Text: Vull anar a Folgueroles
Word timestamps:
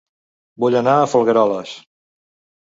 Vull 0.63 0.77
anar 0.79 0.95
a 1.01 1.11
Folgueroles 1.11 1.75